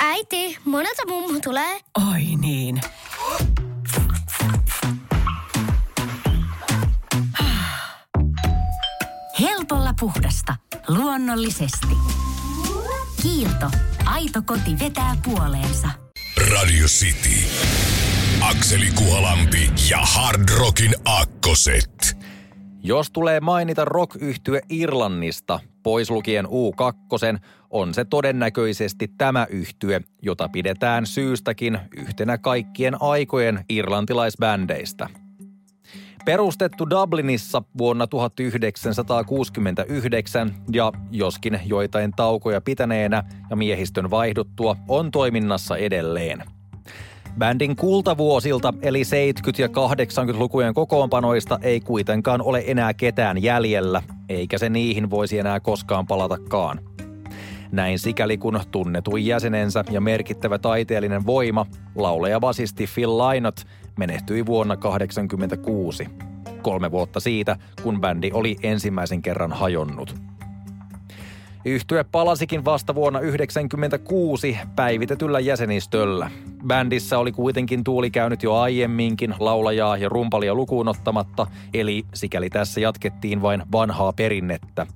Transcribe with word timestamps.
Äiti, 0.00 0.58
monelta 0.64 1.02
mummu 1.08 1.40
tulee? 1.40 1.80
Oi 2.12 2.22
niin. 2.40 2.80
Helpolla 9.40 9.94
puhdasta. 10.00 10.56
Luonnollisesti. 10.88 11.96
Kiilto. 13.22 13.70
Aito 14.04 14.42
koti 14.42 14.78
vetää 14.78 15.16
puoleensa. 15.24 15.88
Radio 16.50 16.86
City. 16.86 17.48
Akseli 18.40 18.90
Kuhalampi 18.90 19.70
ja 19.90 19.98
Hard 19.98 20.48
Rockin 20.48 20.94
Akkoset. 21.04 22.23
Jos 22.86 23.10
tulee 23.10 23.40
mainita 23.40 23.84
rock 23.84 24.16
Irlannista, 24.70 25.60
pois 25.82 26.10
lukien 26.10 26.46
U2, 26.46 27.38
on 27.70 27.94
se 27.94 28.04
todennäköisesti 28.04 29.10
tämä 29.18 29.46
yhtye, 29.50 30.00
jota 30.22 30.48
pidetään 30.48 31.06
syystäkin 31.06 31.78
yhtenä 31.96 32.38
kaikkien 32.38 33.02
aikojen 33.02 33.64
irlantilaisbändeistä. 33.68 35.08
Perustettu 36.24 36.90
Dublinissa 36.90 37.62
vuonna 37.78 38.06
1969 38.06 40.54
ja 40.72 40.92
joskin 41.10 41.60
joitain 41.66 42.12
taukoja 42.16 42.60
pitäneenä 42.60 43.22
ja 43.50 43.56
miehistön 43.56 44.10
vaihduttua 44.10 44.76
on 44.88 45.10
toiminnassa 45.10 45.76
edelleen– 45.76 46.42
Bändin 47.38 47.76
kultavuosilta 47.76 48.74
eli 48.82 49.02
70- 49.02 49.06
ja 49.58 49.68
80-lukujen 49.68 50.74
kokoonpanoista 50.74 51.58
ei 51.62 51.80
kuitenkaan 51.80 52.42
ole 52.42 52.64
enää 52.66 52.94
ketään 52.94 53.42
jäljellä, 53.42 54.02
eikä 54.28 54.58
se 54.58 54.68
niihin 54.68 55.10
voisi 55.10 55.38
enää 55.38 55.60
koskaan 55.60 56.06
palatakaan. 56.06 56.80
Näin 57.72 57.98
sikäli 57.98 58.38
kun 58.38 58.60
tunnetui 58.70 59.26
jäsenensä 59.26 59.84
ja 59.90 60.00
merkittävä 60.00 60.58
taiteellinen 60.58 61.26
voima, 61.26 61.66
lauleja 61.94 62.40
basisti 62.40 62.88
Phil 62.94 63.18
Lynott, 63.18 63.60
menehtyi 63.98 64.46
vuonna 64.46 64.76
1986. 64.76 66.08
Kolme 66.62 66.90
vuotta 66.90 67.20
siitä, 67.20 67.56
kun 67.82 68.00
bändi 68.00 68.30
oli 68.32 68.56
ensimmäisen 68.62 69.22
kerran 69.22 69.52
hajonnut. 69.52 70.14
Yhtye 71.66 72.04
palasikin 72.04 72.64
vasta 72.64 72.94
vuonna 72.94 73.18
1996 73.18 74.58
päivitetyllä 74.76 75.40
jäsenistöllä. 75.40 76.30
Bändissä 76.66 77.18
oli 77.18 77.32
kuitenkin 77.32 77.84
tuuli 77.84 78.10
käynyt 78.10 78.42
jo 78.42 78.54
aiemminkin 78.54 79.34
laulajaa 79.38 79.96
ja 79.96 80.08
rumpalia 80.08 80.54
lukuun 80.54 80.88
ottamatta, 80.88 81.46
eli 81.74 82.04
sikäli 82.14 82.50
tässä 82.50 82.80
jatkettiin 82.80 83.42
vain 83.42 83.62
vanhaa 83.72 84.12
perinnettä. 84.12 84.86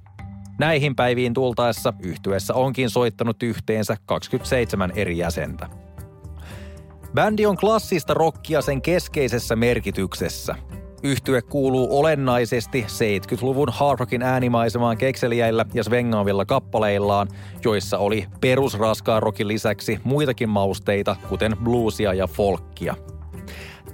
Näihin 0.59 0.97
päiviin 0.97 1.35
tultaessa 1.35 1.93
yhtyessä 2.01 2.55
onkin 2.55 2.91
soittanut 2.91 3.43
yhteensä 3.43 3.97
27 4.07 4.93
eri 4.97 5.19
jäsentä. 5.19 5.69
Bändi 7.15 7.47
on 7.47 7.57
klassista 7.57 8.15
rockia 8.15 8.63
sen 8.63 8.83
keskeisessä 8.83 9.57
merkityksessä– 9.57 10.55
Yhtye 11.03 11.43
kuuluu 11.43 11.99
olennaisesti 11.99 12.87
70-luvun 12.89 13.69
hard 13.73 13.99
rockin 13.99 14.23
äänimaisemaan 14.23 14.99
kekseliäillä 14.99 15.65
ja 15.75 15.85
svengaavilla 15.85 16.45
kappaleillaan, 16.45 17.29
joissa 17.65 17.99
oli 17.99 18.27
perusraskaan 18.41 19.23
rockin 19.23 19.49
lisäksi 19.49 20.01
muitakin 20.05 20.49
mausteita, 20.49 21.17
kuten 21.29 21.57
bluesia 21.65 22.15
ja 22.15 22.27
folkkia. 22.27 22.95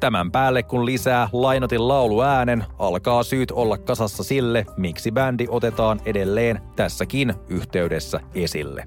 Tämän 0.00 0.30
päälle 0.30 0.62
kun 0.62 0.86
lisää 0.86 1.28
Lainotin 1.32 1.88
lauluäänen, 1.88 2.64
alkaa 2.78 3.22
syyt 3.22 3.50
olla 3.50 3.78
kasassa 3.78 4.22
sille, 4.24 4.66
miksi 4.76 5.12
bändi 5.12 5.46
otetaan 5.48 6.00
edelleen 6.04 6.60
tässäkin 6.76 7.34
yhteydessä 7.48 8.20
esille. 8.34 8.84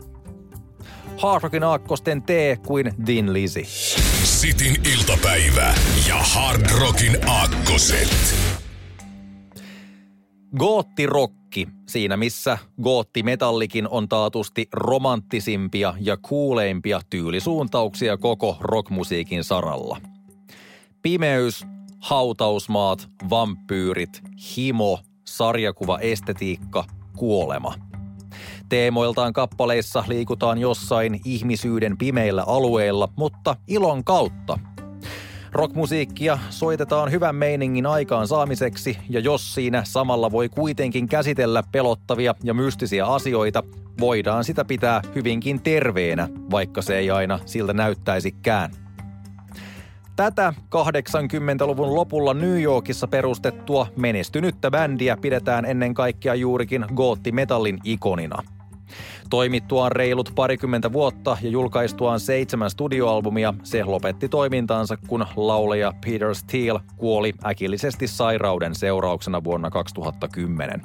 Hard 1.18 1.44
Rockin 1.44 1.64
aakkosten 1.64 2.22
tee 2.22 2.58
kuin 2.68 2.94
Din 3.08 3.34
Lizzy. 3.34 3.62
Sitin 4.28 4.82
iltapäivä 4.94 5.74
ja 6.08 6.16
Hard 6.16 6.62
Rockin 6.80 7.30
aakkoset. 7.30 8.36
Goottirokki, 10.58 11.68
siinä 11.88 12.18
missä 12.18 12.58
goottimetallikin 12.84 13.88
on 13.90 14.10
taatusti 14.10 14.68
romanttisimpia 14.74 15.94
ja 16.00 16.18
kuuleimpia 16.18 17.02
tyylisuuntauksia 17.10 18.18
koko 18.18 18.58
rockmusiikin 18.60 19.44
saralla. 19.44 20.02
Pimeys, 21.02 21.66
hautausmaat, 22.00 23.10
vampyyrit, 23.30 24.22
himo, 24.58 25.00
sarjakuva, 25.28 26.00
estetiikka, 26.00 26.86
kuolema– 27.18 27.74
Teemoiltaan 28.70 29.34
kappaleissa 29.34 30.04
liikutaan 30.08 30.58
jossain 30.58 31.20
ihmisyyden 31.26 31.98
pimeillä 31.98 32.44
alueilla, 32.48 33.10
mutta 33.16 33.56
ilon 33.68 34.04
kautta. 34.04 34.60
Rockmusiikkia 35.52 36.40
soitetaan 36.50 37.12
hyvän 37.12 37.36
meiningin 37.36 37.86
aikaan 37.86 38.28
saamiseksi, 38.28 38.98
ja 39.10 39.20
jos 39.20 39.54
siinä 39.54 39.84
samalla 39.86 40.32
voi 40.32 40.50
kuitenkin 40.50 41.08
käsitellä 41.10 41.64
pelottavia 41.72 42.36
ja 42.44 42.54
mystisiä 42.54 43.06
asioita, 43.06 43.64
voidaan 44.00 44.44
sitä 44.44 44.66
pitää 44.66 45.02
hyvinkin 45.16 45.62
terveenä, 45.62 46.30
vaikka 46.52 46.82
se 46.82 46.98
ei 46.98 47.12
aina 47.12 47.40
siltä 47.46 47.74
näyttäisikään. 47.74 48.72
Tätä 50.16 50.54
80-luvun 50.76 51.96
lopulla 51.96 52.34
New 52.34 52.62
Yorkissa 52.62 53.08
perustettua 53.08 53.88
menestynyttä 53.96 54.72
bändiä 54.72 55.18
pidetään 55.18 55.66
ennen 55.66 55.94
kaikkea 55.94 56.36
juurikin 56.36 56.86
gootti-metallin 56.96 57.78
ikonina– 57.84 58.44
Toimittuaan 59.30 59.92
reilut 59.92 60.32
parikymmentä 60.36 60.94
vuotta 60.94 61.38
ja 61.42 61.50
julkaistuaan 61.50 62.20
seitsemän 62.20 62.70
studioalbumia, 62.70 63.54
se 63.64 63.84
lopetti 63.84 64.30
toimintaansa, 64.30 64.98
kun 65.08 65.26
lauleja 65.36 65.94
Peter 66.06 66.36
Steele 66.36 66.80
kuoli 66.98 67.34
äkillisesti 67.46 68.08
sairauden 68.08 68.76
seurauksena 68.76 69.44
vuonna 69.44 69.70
2010. 69.70 70.82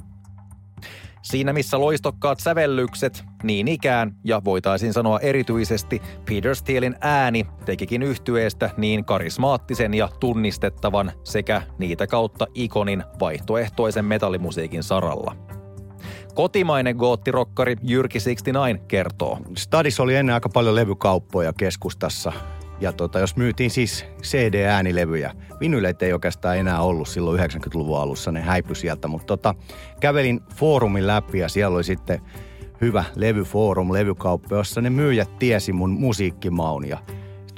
Siinä 1.23 1.53
missä 1.53 1.81
loistokkaat 1.81 2.41
sävellykset, 2.41 3.25
niin 3.43 3.69
ikään 3.69 4.17
ja 4.25 4.43
voitaisiin 4.45 4.93
sanoa 4.93 5.21
erityisesti 5.21 6.03
Peter 6.29 6.55
Steelin 6.55 6.97
ääni 7.01 7.47
tekikin 7.65 8.03
yhtyeestä 8.03 8.71
niin 8.77 9.05
karismaattisen 9.05 9.95
ja 9.95 10.09
tunnistettavan 10.21 11.13
sekä 11.25 11.63
niitä 11.79 12.07
kautta 12.07 12.47
ikonin 12.55 13.05
vaihtoehtoisen 13.21 14.05
metallimusiikin 14.05 14.83
saralla– 14.83 15.37
Kotimainen 16.35 16.97
goottirokkari 16.97 17.77
Jyrki 17.83 18.19
69 18.19 18.89
kertoo. 18.89 19.39
Stadis 19.57 20.01
oli 20.01 20.15
ennen 20.15 20.35
aika 20.35 20.49
paljon 20.49 20.75
levykauppoja 20.75 21.53
keskustassa. 21.53 22.33
Ja 22.81 22.93
tota, 22.93 23.19
jos 23.19 23.37
myytiin 23.37 23.71
siis 23.71 24.07
CD-äänilevyjä, 24.23 25.33
vinyleitä 25.61 26.07
ei 26.07 26.13
oikeastaan 26.13 26.59
enää 26.59 26.81
ollut 26.81 27.09
silloin 27.09 27.41
90-luvun 27.41 27.99
alussa, 27.99 28.33
ne 28.33 28.41
häipy 28.41 28.75
sieltä. 28.75 29.09
Mutta 29.09 29.27
tota, 29.27 29.55
kävelin 30.01 30.41
foorumin 30.55 31.07
läpi 31.07 31.39
ja 31.39 31.49
siellä 31.49 31.75
oli 31.77 31.85
sitten 31.85 32.21
hyvä 32.81 33.05
levyfoorum, 33.17 33.93
levykauppa, 33.93 34.57
jossa 34.57 34.81
ne 34.81 34.91
myyjät 34.91 35.39
tiesi 35.39 35.73
mun 35.73 35.91
musiikkimaun. 35.91 36.89
Ja 36.89 36.99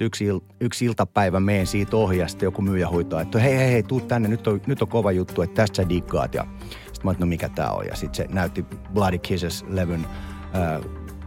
yksi, 0.01 0.25
il, 0.25 0.41
yksi 0.61 0.85
iltapäivä 0.85 1.41
meen 1.41 1.67
siitä 1.67 1.97
ohi 1.97 2.19
ja 2.19 2.27
joku 2.43 2.63
myyjä 2.63 2.89
huitaa, 2.89 3.21
että 3.21 3.39
hei, 3.39 3.57
hei, 3.57 3.73
hei, 3.73 3.83
tuu 3.83 4.01
tänne, 4.01 4.29
nyt 4.29 4.47
on, 4.47 4.61
nyt 4.67 4.83
on 4.83 4.89
kova 4.89 5.13
juttu, 5.13 5.43
että 5.43 5.55
tästä 5.55 5.77
sä 5.77 5.89
diggaat. 5.89 6.35
Ja 6.35 6.47
Mä 7.05 7.11
että 7.11 7.25
no 7.25 7.29
mikä 7.29 7.49
tää 7.49 7.71
on. 7.71 7.87
Ja 7.87 7.97
sitten 7.97 8.15
se 8.15 8.35
näytti 8.35 8.67
Bloody 8.95 9.19
Kisses-levyn 9.19 10.07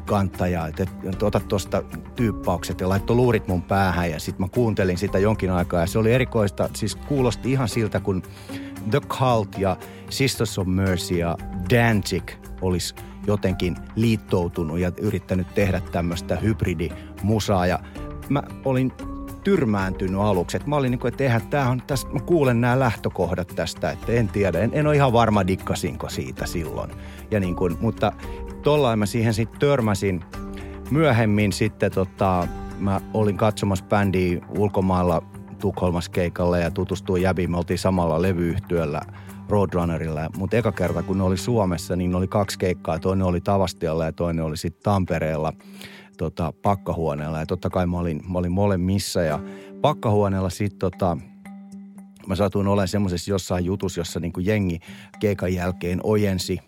kantaja, 0.05 0.67
että, 0.67 0.83
että 0.83 1.25
ota 1.25 1.39
tuosta 1.39 1.83
tyyppaukset 2.15 2.81
ja 2.81 2.89
laittoi 2.89 3.15
luurit 3.15 3.47
mun 3.47 3.61
päähän 3.61 4.11
ja 4.11 4.19
sitten 4.19 4.45
mä 4.45 4.49
kuuntelin 4.49 4.97
sitä 4.97 5.19
jonkin 5.19 5.51
aikaa 5.51 5.79
ja 5.79 5.87
se 5.87 5.99
oli 5.99 6.13
erikoista, 6.13 6.69
siis 6.73 6.95
kuulosti 6.95 7.51
ihan 7.51 7.69
siltä 7.69 7.99
kun 7.99 8.23
The 8.91 8.99
Cult 8.99 9.57
ja 9.57 9.77
Sisters 10.09 10.59
of 10.59 10.67
Mercy 10.67 11.15
ja 11.15 11.37
Danzig 11.69 12.31
olisi 12.61 12.95
jotenkin 13.27 13.75
liittoutunut 13.95 14.79
ja 14.79 14.91
yrittänyt 15.01 15.47
tehdä 15.55 15.81
tämmöistä 15.91 16.35
hybridimusaa 16.35 17.67
ja 17.67 17.79
mä 18.29 18.43
olin 18.65 18.91
tyrmääntynyt 19.43 20.21
aluksi. 20.21 20.57
Et 20.57 20.67
mä 20.67 20.75
olin 20.75 20.91
niin 20.91 20.99
kuin, 20.99 21.11
että 21.13 21.23
eihän 21.23 21.47
tämä 21.49 21.69
on, 21.69 21.81
tästä, 21.87 22.11
mä 22.11 22.19
kuulen 22.19 22.61
nämä 22.61 22.79
lähtökohdat 22.79 23.47
tästä, 23.55 23.91
että 23.91 24.11
en 24.11 24.27
tiedä. 24.27 24.59
En, 24.59 24.69
en 24.73 24.87
ole 24.87 24.95
ihan 24.95 25.13
varma 25.13 25.47
dikkasinko 25.47 26.09
siitä 26.09 26.45
silloin. 26.45 26.91
Ja 27.31 27.39
niin 27.39 27.55
kuin, 27.55 27.77
mutta 27.81 28.11
tollain 28.63 28.99
mä 28.99 29.05
siihen 29.05 29.33
sitten 29.33 29.59
törmäsin. 29.59 30.23
Myöhemmin 30.91 31.53
sitten 31.53 31.91
tota, 31.91 32.47
mä 32.79 33.01
olin 33.13 33.37
katsomassa 33.37 33.85
bändiä 33.85 34.41
ulkomailla 34.57 35.21
Tukholmassa 35.59 36.11
keikalle 36.11 36.61
ja 36.61 36.71
tutustuin 36.71 37.21
Jäbiin. 37.21 37.51
Me 37.51 37.57
oltiin 37.57 37.79
samalla 37.79 38.21
levyyhtiöllä 38.21 39.01
Roadrunnerilla. 39.49 40.29
Mutta 40.37 40.57
eka 40.57 40.71
kerta, 40.71 41.03
kun 41.03 41.17
ne 41.17 41.23
oli 41.23 41.37
Suomessa, 41.37 41.95
niin 41.95 42.11
ne 42.11 42.17
oli 42.17 42.27
kaksi 42.27 42.59
keikkaa. 42.59 42.99
Toinen 42.99 43.27
oli 43.27 43.41
Tavastialla 43.41 44.05
ja 44.05 44.11
toinen 44.11 44.45
oli 44.45 44.57
sitten 44.57 44.83
Tampereella 44.83 45.53
tota, 46.17 46.53
pakkahuoneella. 46.61 47.39
Ja 47.39 47.45
totta 47.45 47.69
kai 47.69 47.85
mä 47.85 47.99
olin, 47.99 48.21
mä 48.31 48.39
olin 48.39 48.51
molemmissa 48.51 49.21
ja 49.21 49.39
pakkahuoneella 49.81 50.49
sitten 50.49 50.79
tota, 50.79 51.17
mä 52.27 52.35
satuin 52.35 52.67
olemaan 52.67 52.87
semmoisessa 52.87 53.31
jossain 53.31 53.65
jutus, 53.65 53.97
jossa 53.97 54.19
niin 54.19 54.33
jengi 54.39 54.79
keikan 55.19 55.53
jälkeen 55.53 55.99
ojensi 56.03 56.59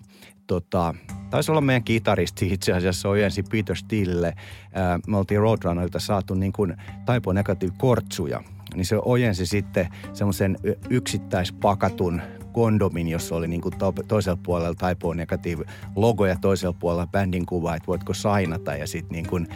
tota, 0.48 0.96
taisi 1.30 1.52
olla 1.52 1.62
meidän 1.62 1.84
kitaristi 1.84 2.54
itse 2.54 2.74
asiassa 2.74 3.10
ojensi 3.10 3.44
Peter 3.44 3.76
Steelille. 3.76 4.34
Ää, 4.74 5.00
me 5.08 5.18
oltiin 5.18 5.42
Roadrunnerilta 5.42 6.00
saatu 6.00 6.34
niin 6.34 6.54
kuin 6.54 6.76
Taipo 7.06 7.34
Negative 7.34 7.74
kortsuja. 7.78 8.44
Niin 8.76 8.86
se 8.86 8.98
ojensi 9.06 9.46
sitten 9.46 9.88
semmoisen 10.14 10.58
yksittäispakatun 10.90 12.22
kondomin, 12.54 13.08
jossa 13.08 13.36
oli 13.36 13.48
niin 13.48 13.62
kuin 13.62 13.78
to, 13.78 13.94
toisella 14.08 14.40
puolella 14.44 14.76
Taipo 14.76 15.14
Negative 15.14 15.66
logo 15.96 16.26
ja 16.26 16.36
toisella 16.42 16.76
puolella 16.80 17.08
bändin 17.08 17.46
kuva, 17.46 17.76
että 17.76 17.88
voitko 17.88 18.14
sainata. 18.14 18.76
Ja 18.76 18.88
sitten 18.88 19.12
niin 19.12 19.28
kuin, 19.28 19.48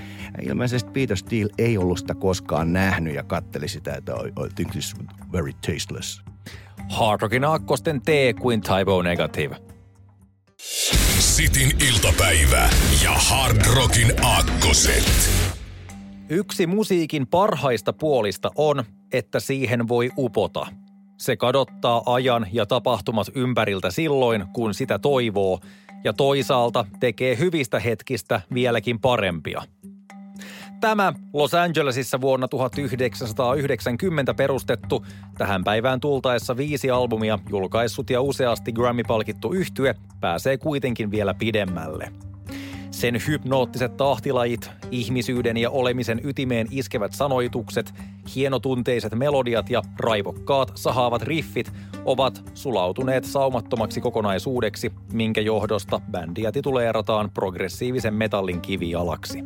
ilmeisesti 0.42 0.92
Peter 0.92 1.18
Steele 1.18 1.50
ei 1.57 1.78
ollut 1.78 1.98
sitä 1.98 2.16
koskaan 2.16 2.74
nähnyt 2.74 3.16
ja 3.16 3.24
katteli 3.24 3.68
sitä, 3.68 3.94
että 3.94 4.13
I, 4.13 4.45
I 4.45 4.50
think 4.56 4.72
this 4.72 4.86
is 4.86 4.95
very 5.31 5.51
tasteless. 5.54 6.22
Hard 6.90 7.22
Rockin 7.22 7.45
aakkosten 7.45 8.01
tee 8.01 8.34
kuin 8.34 8.62
Typo 8.62 9.01
Negative. 9.01 9.56
Sitin 11.19 11.72
iltapäivä 11.90 12.69
ja 13.04 13.12
Hard 13.12 13.66
Rockin 13.75 14.25
aakkoset. 14.25 15.30
Yksi 16.30 16.68
musiikin 16.68 17.28
parhaista 17.28 17.94
puolista 17.94 18.51
on, 18.56 18.84
että 19.13 19.40
siihen 19.40 19.88
voi 19.88 20.12
upota. 20.18 20.68
Se 21.24 21.36
kadottaa 21.36 22.02
ajan 22.06 22.48
ja 22.52 22.66
tapahtumat 22.66 23.28
ympäriltä 23.36 23.92
silloin, 23.92 24.46
kun 24.54 24.74
sitä 24.74 25.00
toivoo, 25.00 25.60
ja 26.04 26.14
toisaalta 26.14 26.86
tekee 27.00 27.38
hyvistä 27.38 27.80
hetkistä 27.80 28.42
vieläkin 28.54 29.00
parempia– 29.00 29.62
Tämä 30.81 31.14
Los 31.34 31.54
Angelesissa 31.54 32.22
vuonna 32.22 32.48
1990 32.48 34.34
perustettu, 34.34 35.06
tähän 35.38 35.64
päivään 35.64 36.00
tultaessa 36.00 36.58
viisi 36.58 36.90
albumia 36.90 37.40
julkaissut 37.50 38.10
ja 38.10 38.22
useasti 38.22 38.72
Grammy-palkittu 38.72 39.54
yhtye 39.54 39.96
pääsee 40.19 40.58
kuitenkin 40.58 41.12
vielä 41.12 41.34
pidemmälle. 41.34 42.12
Sen 42.94 43.16
hypnoottiset 43.28 43.98
tahtilajit, 43.98 44.72
ihmisyyden 44.92 45.57
ja 45.57 45.69
olemisen 45.69 46.22
ytimeen 46.24 46.68
iskevät 46.72 47.13
sanoitukset, 47.13 47.94
hienotunteiset 48.36 49.16
melodiat 49.16 49.69
ja 49.69 49.81
raivokkaat, 50.00 50.72
sahaavat 50.75 51.22
riffit 51.22 51.74
ovat 52.06 52.44
sulautuneet 52.54 53.24
saumattomaksi 53.24 54.01
kokonaisuudeksi, 54.01 54.92
minkä 55.13 55.42
johdosta 55.42 56.01
bändiä 56.12 56.51
tituleerataan 56.51 57.31
progressiivisen 57.31 58.13
metallin 58.13 58.62
kivialaksi. 58.62 59.40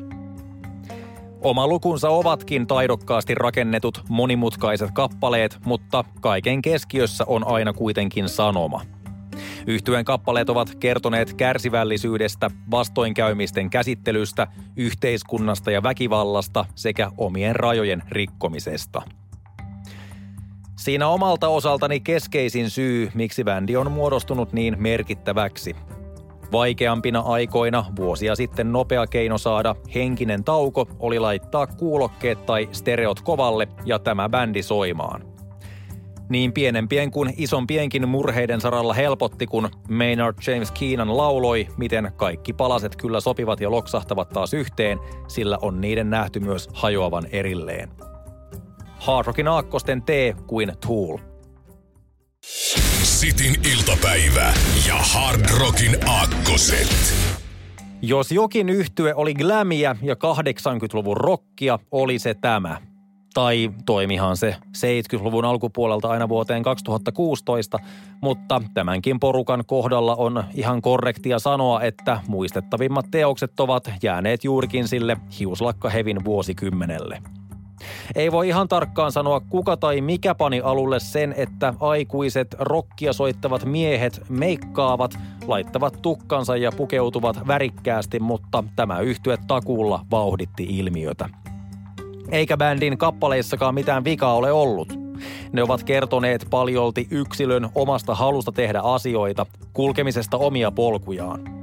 Oma 1.42 1.68
lukunsa 1.68 2.10
ovatkin 2.10 2.68
taidokkaasti 2.68 3.36
rakennetut 3.36 4.04
monimutkaiset 4.10 4.90
kappaleet, 4.94 5.58
mutta 5.66 6.04
kaiken 6.22 6.62
keskiössä 6.62 7.24
on 7.28 7.48
aina 7.48 7.74
kuitenkin 7.74 8.30
sanoma. 8.30 8.82
Yhtyen 9.68 10.06
kappaleet 10.06 10.50
ovat 10.50 10.76
kertoneet 10.76 11.34
kärsivällisyydestä, 11.34 12.52
vastoinkäymisten 12.72 13.70
käsittelystä, 13.70 14.48
yhteiskunnasta 14.76 15.72
ja 15.72 15.84
väkivallasta 15.84 16.66
sekä 16.76 17.12
omien 17.18 17.56
rajojen 17.56 18.04
rikkomisesta. 18.10 19.02
Siinä 20.76 21.08
omalta 21.08 21.48
osaltani 21.48 22.00
keskeisin 22.00 22.70
syy, 22.70 23.12
miksi 23.14 23.44
bändi 23.44 23.76
on 23.76 23.92
muodostunut 23.92 24.54
niin 24.54 24.76
merkittäväksi, 24.80 25.76
Vaikeampina 26.52 27.20
aikoina 27.20 27.86
vuosia 27.96 28.36
sitten 28.36 28.72
nopea 28.72 29.08
keino 29.08 29.38
saada 29.38 29.76
henkinen 29.96 30.44
tauko 30.44 30.88
oli 31.00 31.20
laittaa 31.20 31.68
kuulokkeet 31.68 32.46
tai 32.46 32.70
stereot 32.72 33.22
kovalle 33.22 33.68
ja 33.86 34.00
tämä 34.00 34.30
bändi 34.30 34.64
soimaan. 34.64 35.37
Niin 36.30 36.54
pienempien 36.54 37.12
kuin 37.12 37.34
isompienkin 37.38 38.10
murheiden 38.10 38.62
saralla 38.62 38.94
helpotti, 38.94 39.48
kun 39.48 39.70
Maynard 39.90 40.36
James 40.48 40.72
Keenan 40.72 41.18
lauloi, 41.18 41.68
miten 41.78 42.12
kaikki 42.16 42.54
palaset 42.54 42.96
kyllä 42.96 43.20
sopivat 43.20 43.62
ja 43.62 43.72
loksahtavat 43.72 44.30
taas 44.30 44.54
yhteen, 44.54 45.00
sillä 45.28 45.58
on 45.62 45.82
niiden 45.82 46.10
nähty 46.10 46.40
myös 46.40 46.70
hajoavan 46.74 47.26
erilleen. 47.32 47.90
Hard 49.00 49.28
Rockin 49.28 49.48
aakkosten 49.48 50.02
tee 50.02 50.36
kuin 50.48 50.72
Tool– 50.88 51.18
Sitin 53.18 53.56
iltapäivä 53.74 54.54
ja 54.88 54.96
Hard 54.96 55.42
Rockin 55.60 55.98
aakkoset. 56.10 57.14
Jos 58.02 58.32
jokin 58.32 58.70
yhtye 58.70 59.14
oli 59.16 59.34
glämiä 59.34 59.96
ja 60.02 60.14
80-luvun 60.14 61.18
rockia, 61.18 61.80
oli 61.92 62.20
se 62.20 62.34
tämä. 62.34 62.82
Tai 63.38 63.70
toimihan 63.86 64.38
se 64.38 64.56
70-luvun 64.78 65.46
alkupuolelta 65.46 66.10
aina 66.10 66.30
vuoteen 66.30 66.64
2016, 66.64 67.80
mutta 68.22 68.62
tämänkin 68.74 69.20
porukan 69.20 69.64
kohdalla 69.68 70.16
on 70.16 70.44
ihan 70.54 70.82
korrektia 70.82 71.40
sanoa, 71.40 71.82
että 71.82 72.20
muistettavimmat 72.28 73.06
teokset 73.12 73.60
ovat 73.60 73.92
jääneet 74.04 74.44
juurikin 74.44 74.88
sille 74.88 75.18
hiuslakkahevin 75.40 76.26
vuosikymmenelle. 76.26 77.22
Ei 78.16 78.32
voi 78.32 78.48
ihan 78.48 78.68
tarkkaan 78.68 79.12
sanoa, 79.12 79.40
kuka 79.40 79.78
tai 79.78 80.02
mikä 80.02 80.36
pani 80.36 80.62
alulle 80.62 81.00
sen, 81.00 81.34
että 81.38 81.74
aikuiset 81.80 82.56
rokkia 82.60 83.14
soittavat 83.14 83.66
miehet 83.66 84.22
meikkaavat, 84.30 85.20
laittavat 85.48 86.02
tukkansa 86.02 86.58
ja 86.58 86.72
pukeutuvat 86.78 87.48
värikkäästi, 87.48 88.20
mutta 88.20 88.64
tämä 88.76 89.00
yhtye 89.00 89.38
takuulla 89.48 90.06
vauhditti 90.12 90.64
ilmiötä. 90.64 91.30
Eikä 92.32 92.58
bändin 92.58 92.98
kappaleissakaan 92.98 93.76
mitään 93.76 94.04
vikaa 94.04 94.34
ole 94.34 94.52
ollut. 94.52 94.94
Ne 95.52 95.64
ovat 95.64 95.84
kertoneet 95.84 96.48
paljolti 96.50 97.08
yksilön 97.12 97.70
omasta 97.76 98.16
halusta 98.16 98.52
tehdä 98.52 98.80
asioita, 98.80 99.46
kulkemisesta 99.74 100.38
omia 100.38 100.72
polkujaan– 100.72 101.42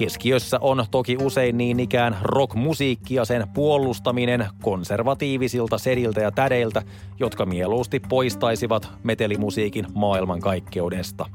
Keskiössä 0.00 0.58
on 0.60 0.84
toki 0.90 1.16
usein 1.22 1.58
niin 1.58 1.80
ikään 1.80 2.18
rockmusiikki 2.22 3.14
ja 3.14 3.24
sen 3.24 3.48
puolustaminen 3.54 4.46
konservatiivisilta 4.62 5.78
sediltä 5.78 6.20
ja 6.20 6.30
tädeiltä, 6.30 6.82
jotka 7.18 7.46
mieluusti 7.46 8.00
poistaisivat 8.00 8.88
metelimusiikin 9.02 9.86
maailmankaikkeudesta. 9.94 11.26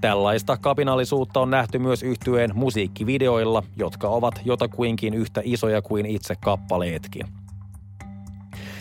Tällaista 0.00 0.56
kapinallisuutta 0.56 1.40
on 1.40 1.50
nähty 1.50 1.78
myös 1.78 2.02
yhtyeen 2.02 2.50
musiikkivideoilla, 2.54 3.62
jotka 3.76 4.08
ovat 4.08 4.40
jotakuinkin 4.44 5.14
yhtä 5.14 5.40
isoja 5.44 5.82
kuin 5.82 6.06
itse 6.06 6.34
kappaleetkin. 6.36 7.26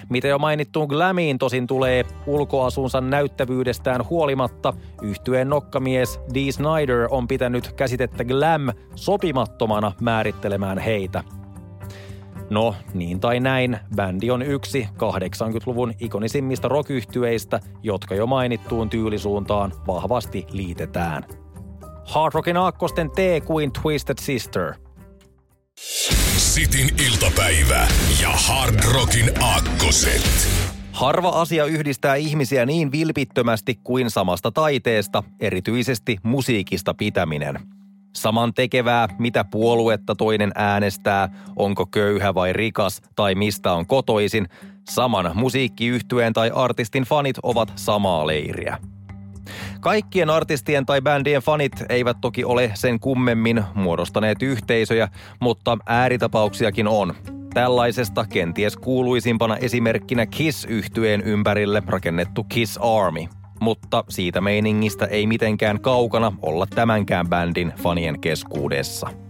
Mitä 0.10 0.28
jo 0.28 0.38
mainittuun 0.38 0.88
Glamiin 0.88 1.38
tosin 1.38 1.68
tulee 1.68 2.06
ulkoasunsa 2.28 3.02
näyttävyydestään 3.02 4.10
huolimatta, 4.10 4.74
yhtyeen 5.02 5.50
nokkamies 5.50 6.20
Dee 6.34 6.52
Snyder 6.52 7.08
on 7.12 7.28
pitänyt 7.28 7.74
käsitettä 7.74 8.26
Glam 8.26 8.62
sopimattomana 8.96 9.92
määrittelemään 10.02 10.78
heitä. 10.78 11.24
No, 12.50 12.76
niin 12.94 13.20
tai 13.20 13.40
näin, 13.40 13.80
bändi 13.96 14.32
on 14.32 14.42
yksi 14.42 14.90
80-luvun 14.94 15.94
ikonisimmista 16.00 16.68
rock 16.68 16.90
jotka 17.84 18.16
jo 18.16 18.28
mainittuun 18.28 18.90
tyylisuuntaan 18.90 19.72
vahvasti 19.88 20.46
liitetään. 20.52 21.24
Hard 22.06 22.34
Rockin 22.34 22.58
aakkosten 22.58 23.12
T 23.12 23.46
kuin 23.46 23.72
Twisted 23.72 24.18
Sister– 24.22 24.74
Sitin 26.56 26.96
iltapäivä 27.08 27.88
ja 28.22 28.30
Hard 28.30 28.76
Rockin 28.94 29.32
aakkoset. 29.44 30.48
Harva 30.92 31.30
asia 31.30 31.66
yhdistää 31.66 32.16
ihmisiä 32.16 32.66
niin 32.66 32.92
vilpittömästi 32.92 33.80
kuin 33.84 34.10
samasta 34.10 34.52
taiteesta, 34.52 35.24
erityisesti 35.40 36.18
musiikista 36.24 36.94
pitäminen. 36.94 37.60
Saman 38.16 38.54
tekevää, 38.54 39.08
mitä 39.20 39.44
puoluetta 39.44 40.16
toinen 40.16 40.52
äänestää, 40.56 41.30
onko 41.56 41.86
köyhä 41.86 42.34
vai 42.34 42.54
rikas 42.54 43.02
tai 43.16 43.36
mistä 43.36 43.74
on 43.74 43.86
kotoisin, 43.86 44.48
saman 44.90 45.32
musiikkiyhtyeen 45.34 46.34
tai 46.34 46.52
artistin 46.54 47.04
fanit 47.04 47.38
ovat 47.44 47.72
samaa 47.76 48.28
leiriä– 48.28 48.78
Kaikkien 49.80 50.30
artistien 50.30 50.86
tai 50.86 51.02
bändien 51.02 51.42
fanit 51.42 51.84
eivät 51.90 52.18
toki 52.22 52.44
ole 52.44 52.72
sen 52.74 53.00
kummemmin 53.00 53.64
muodostaneet 53.74 54.42
yhteisöjä, 54.42 55.10
mutta 55.40 55.78
ääritapauksiakin 55.86 56.88
on. 56.88 57.14
Tällaisesta 57.54 58.26
kenties 58.30 58.78
kuuluisimpana 58.78 59.58
esimerkkinä 59.58 60.26
Kiss-yhtyeen 60.26 61.22
ympärille 61.22 61.84
rakennettu 61.88 62.44
Kiss 62.44 62.78
Army. 62.78 63.26
Mutta 63.60 64.04
siitä 64.10 64.42
meiningistä 64.42 65.06
ei 65.06 65.28
mitenkään 65.28 65.80
kaukana 65.80 66.32
olla 66.42 66.68
tämänkään 66.76 67.30
bändin 67.30 67.74
fanien 67.84 68.20
keskuudessa. 68.20 69.25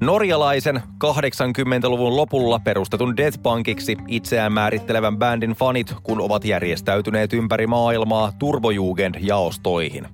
Norjalaisen 0.00 0.82
80-luvun 1.04 2.16
lopulla 2.16 2.58
perustetun 2.58 3.16
Death 3.16 3.42
Punkiksi 3.42 3.96
itseään 4.08 4.52
määrittelevän 4.52 5.18
bändin 5.18 5.50
fanit, 5.50 5.94
kun 6.02 6.20
ovat 6.20 6.44
järjestäytyneet 6.44 7.32
ympäri 7.32 7.66
maailmaa 7.66 8.32
Turbojugend-jaostoihin. 8.38 10.08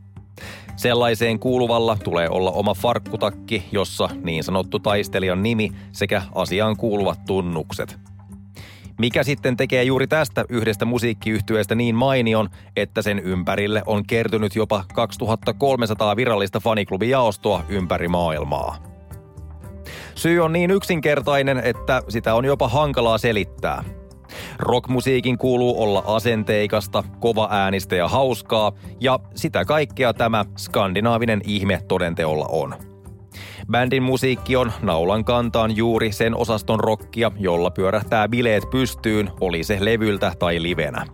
Sellaiseen 0.77 1.39
kuuluvalla 1.39 1.97
tulee 2.05 2.29
olla 2.29 2.51
oma 2.51 2.75
farkkutakki, 2.75 3.65
jossa 3.73 4.09
niin 4.23 4.45
sanottu 4.45 4.79
taistelijan 4.79 5.43
nimi 5.43 5.73
sekä 5.93 6.23
asiaan 6.35 6.77
kuuluvat 6.77 7.25
tunnukset. 7.27 7.99
Mikä 8.99 9.23
sitten 9.23 9.57
tekee 9.57 9.85
juuri 9.85 10.07
tästä 10.07 10.45
yhdestä 10.49 10.85
musiikkiyhtyeestä 10.85 11.75
niin 11.75 11.95
mainion, 11.95 12.49
että 12.77 13.03
sen 13.03 13.19
ympärille 13.19 13.83
on 13.87 14.07
kertynyt 14.07 14.57
jopa 14.57 14.85
2300 14.95 16.17
virallista 16.17 16.61
faniklubijaostoa 16.61 17.65
ympäri 17.69 18.09
maailmaa? 18.09 18.94
Syy 20.15 20.41
on 20.41 20.53
niin 20.53 20.71
yksinkertainen, 20.71 21.59
että 21.59 22.03
sitä 22.09 22.35
on 22.35 22.45
jopa 22.45 22.69
hankalaa 22.69 23.19
selittää. 23.19 23.85
Rockmusiikin 24.59 25.39
kuuluu 25.39 25.83
olla 25.83 26.03
asenteikasta, 26.07 27.05
kova 27.21 27.49
äänistä 27.51 27.97
ja 27.97 28.09
hauskaa, 28.09 28.73
ja 29.01 29.19
sitä 29.35 29.65
kaikkea 29.65 30.15
tämä 30.15 30.45
skandinaavinen 30.59 31.41
ihme 31.45 31.81
todenteolla 31.89 32.47
on. 32.49 32.75
Bändin 33.71 34.03
musiikki 34.03 34.57
on 34.57 34.73
naulan 34.83 35.25
kantaan 35.25 35.77
juuri 35.77 36.13
sen 36.13 36.37
osaston 36.37 36.81
rockia, 36.81 37.33
jolla 37.39 37.71
pyörähtää 37.71 38.29
bileet 38.29 38.71
pystyyn, 38.71 39.31
oli 39.41 39.65
se 39.65 39.79
levyltä 39.81 40.33
tai 40.39 40.63
livenä. 40.63 41.07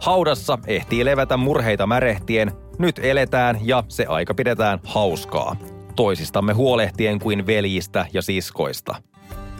Haudassa 0.00 0.58
ehtii 0.66 1.04
levätä 1.04 1.36
murheita 1.36 1.86
märehtien, 1.86 2.52
nyt 2.78 3.00
eletään 3.02 3.58
ja 3.62 3.84
se 3.88 4.06
aika 4.08 4.34
pidetään 4.34 4.80
hauskaa. 4.84 5.56
Toisistamme 5.96 6.52
huolehtien 6.52 7.18
kuin 7.18 7.46
veljistä 7.46 8.06
ja 8.12 8.22
siskoista. 8.22 8.94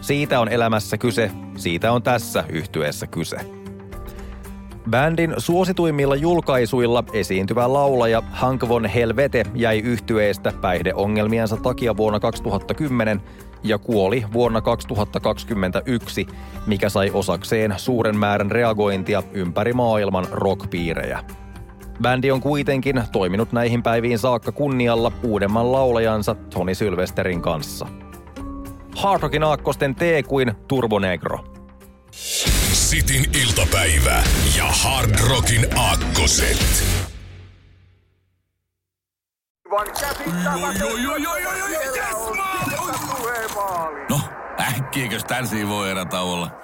Siitä 0.00 0.40
on 0.40 0.48
elämässä 0.48 0.98
kyse, 0.98 1.30
siitä 1.56 1.92
on 1.92 2.02
tässä 2.02 2.44
yhtyeessä 2.48 3.06
kyse. 3.06 3.36
Bändin 4.90 5.34
suosituimmilla 5.38 6.16
julkaisuilla 6.16 7.04
esiintyvä 7.12 7.72
laulaja 7.72 8.22
Hank 8.30 8.68
von 8.68 8.86
Helvete 8.86 9.44
jäi 9.54 9.78
yhtyeestä 9.78 10.52
päihdeongelmiensa 10.60 11.56
takia 11.56 11.96
vuonna 11.96 12.20
2010 12.20 13.22
ja 13.62 13.78
kuoli 13.78 14.24
vuonna 14.32 14.60
2021, 14.60 16.26
mikä 16.66 16.88
sai 16.88 17.10
osakseen 17.10 17.74
suuren 17.76 18.16
määrän 18.18 18.50
reagointia 18.50 19.22
ympäri 19.32 19.72
maailman 19.72 20.26
rockpiirejä. 20.30 21.24
Bändi 22.02 22.30
on 22.30 22.40
kuitenkin 22.40 23.02
toiminut 23.12 23.52
näihin 23.52 23.82
päiviin 23.82 24.18
saakka 24.18 24.52
kunnialla 24.52 25.12
uudemman 25.22 25.72
laulajansa 25.72 26.34
Toni 26.34 26.74
Sylvesterin 26.74 27.42
kanssa. 27.42 27.86
Hard 28.96 29.22
Rockin 29.22 29.42
aakkosten 29.42 29.94
tee 29.94 30.22
kuin 30.22 30.52
Turbonegro– 30.68 31.44
Sitin 32.72 33.30
iltapäivä 33.42 34.22
ja 34.56 34.64
Hard 34.64 35.18
Rockin 35.28 35.78
aakkoset. 35.78 36.84
No, 44.10 44.20
äkkiäkös 44.60 45.24
tän 45.24 45.68
voi 45.68 45.90
erä 45.90 46.06
olla? 46.20 46.63